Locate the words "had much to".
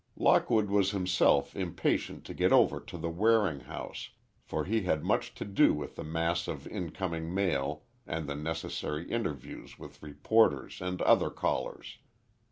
4.81-5.45